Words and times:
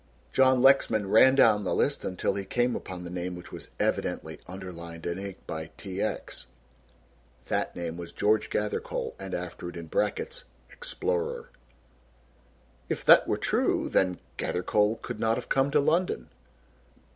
John 0.33 0.63
Lexman 0.63 1.11
ran 1.11 1.35
down 1.35 1.63
the 1.63 1.75
list 1.75 2.03
until 2.03 2.33
he 2.33 2.43
came 2.43 2.75
upon 2.75 3.03
the 3.03 3.11
name 3.11 3.35
which 3.35 3.51
was 3.51 3.67
evidently 3.79 4.39
underlined 4.47 5.05
in 5.05 5.19
ink 5.19 5.37
by 5.45 5.69
T. 5.77 6.01
X. 6.01 6.47
That 7.49 7.75
name 7.75 7.97
was 7.97 8.11
George 8.11 8.49
Gathercole 8.49 9.13
and 9.19 9.35
after 9.35 9.69
it 9.69 9.77
in 9.77 9.85
brackets 9.85 10.43
(Explorer). 10.71 11.51
"If 12.89 13.05
that 13.05 13.27
were 13.27 13.37
true, 13.37 13.89
then, 13.89 14.17
Gathercole 14.37 14.95
could 15.03 15.19
not 15.19 15.37
have 15.37 15.49
come 15.49 15.69
to 15.69 15.79
London." 15.79 16.29